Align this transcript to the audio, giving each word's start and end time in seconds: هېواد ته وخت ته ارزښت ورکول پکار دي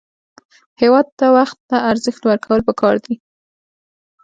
هېواد 0.81 1.07
ته 1.19 1.25
وخت 1.37 1.57
ته 1.69 1.77
ارزښت 1.89 2.21
ورکول 2.25 2.59
پکار 2.67 2.95
دي 3.05 3.15